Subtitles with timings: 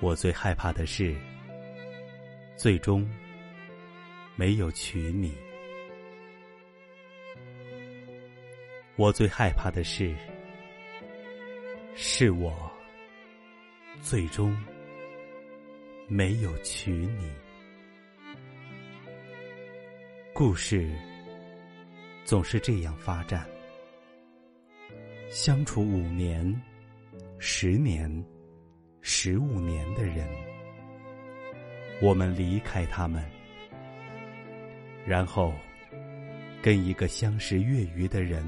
[0.00, 1.14] 我最害怕的是，
[2.56, 3.08] 最终
[4.36, 5.34] 没有娶你。
[8.96, 10.14] 我最害怕的是，
[11.94, 12.70] 是我
[14.00, 14.56] 最终
[16.08, 17.32] 没有娶你。
[20.32, 20.88] 故事
[22.24, 23.48] 总是这样发展，
[25.30, 26.62] 相处五年、
[27.38, 28.24] 十年。
[29.00, 30.28] 十五年的人，
[32.02, 33.24] 我们离开他们，
[35.06, 35.54] 然后
[36.60, 38.44] 跟一个相识月余的人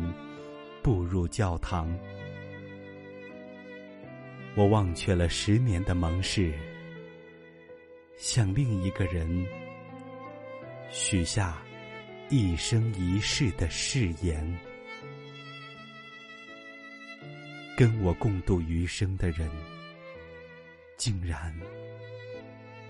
[0.83, 1.97] 步入教堂。
[4.55, 6.53] 我忘却了十年的盟誓，
[8.19, 9.47] 向另一个人
[10.91, 11.63] 许下
[12.29, 14.70] 一生一世的誓言。
[17.81, 19.49] 跟我共度余生的人。
[20.99, 21.51] 竟然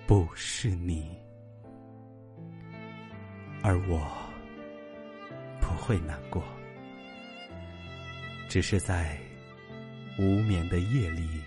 [0.04, 1.16] 不是你，
[3.62, 4.04] 而我
[5.60, 6.42] 不会难过，
[8.48, 9.16] 只是在
[10.18, 11.40] 无眠的夜里，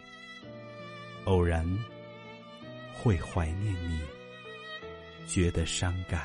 [1.26, 1.70] 偶然
[2.94, 4.00] 会怀念你，
[5.28, 6.24] 觉得伤感。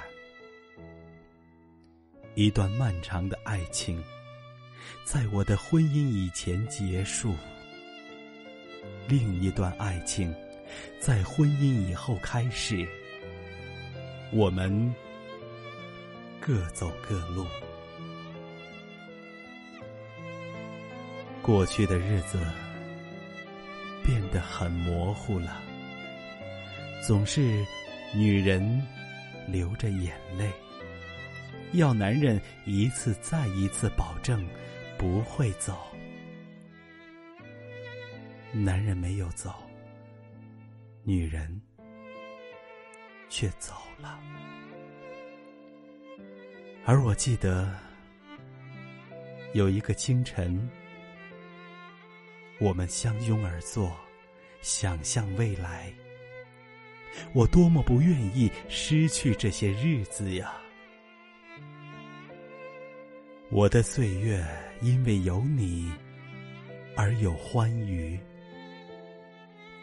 [2.37, 4.01] 一段漫长的爱情，
[5.05, 7.35] 在我的婚姻以前结束。
[9.07, 10.35] 另一段爱情，
[11.01, 12.87] 在婚姻以后开始，
[14.33, 14.95] 我们
[16.41, 17.47] 各走各路。
[21.41, 22.39] 过去的日子
[24.05, 25.63] 变得很模糊了，
[27.07, 27.65] 总是
[28.15, 28.87] 女人
[29.47, 30.53] 流着眼泪，
[31.73, 34.47] 要男人一次再一次保证
[34.99, 35.79] 不会走。
[38.53, 39.55] 男人没有走，
[41.05, 41.61] 女人
[43.29, 44.19] 却走了。
[46.85, 47.73] 而我记得，
[49.53, 50.69] 有一个清晨，
[52.59, 53.97] 我们相拥而坐，
[54.61, 55.93] 想象未来。
[57.33, 60.55] 我多么不愿意失去这些日子呀！
[63.51, 64.45] 我的岁月
[64.81, 65.91] 因为有你
[66.97, 68.19] 而有欢愉。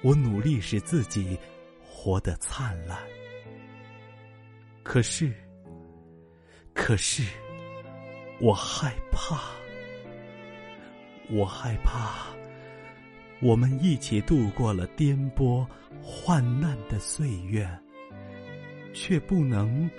[0.01, 1.37] 我努力使自己
[1.81, 2.97] 活得灿烂，
[4.83, 5.33] 可是，
[6.75, 7.23] 可是，
[8.39, 9.39] 我害怕，
[11.29, 12.27] 我害怕，
[13.41, 15.65] 我们一起度过了颠簸
[16.03, 17.67] 患难的岁月，
[18.93, 19.89] 却不能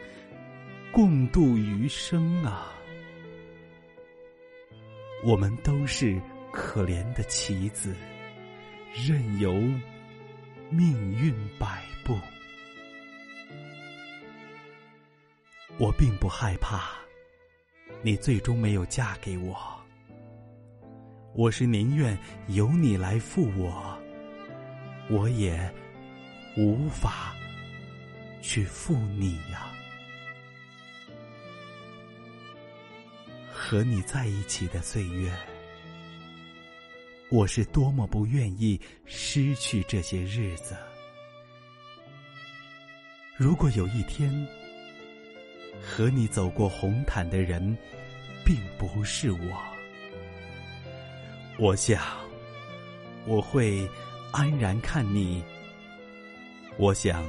[0.93, 2.73] 共度余生啊！
[5.27, 6.23] 我们都是
[6.53, 7.97] 可怜的棋子，
[8.95, 9.53] 任由。
[10.69, 12.19] 命运摆布，
[15.79, 16.91] 我并不害怕，
[18.03, 19.57] 你最终没有嫁给我。
[21.35, 23.97] 我是宁愿由你来负我，
[25.09, 25.73] 我也
[26.57, 27.33] 无法
[28.43, 29.73] 去负你呀。
[33.69, 35.29] 和你在一起的岁月。
[37.31, 40.77] 我是多么不愿意失去这些日子。
[43.37, 44.31] 如果有一天
[45.83, 47.77] 和你走过红毯的人
[48.45, 49.61] 并不是我，
[51.59, 52.01] 我想
[53.27, 53.85] 我会
[54.31, 55.43] 安然看你。
[56.77, 57.29] 我想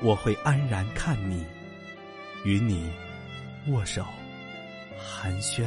[0.00, 1.44] 我会安然看你，
[2.44, 2.88] 与你
[3.66, 4.06] 握手
[4.98, 5.64] 寒暄。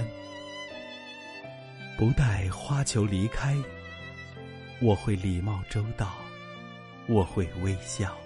[1.97, 3.55] 不带花球离开，
[4.81, 6.13] 我会礼貌周到，
[7.07, 8.17] 我会微笑。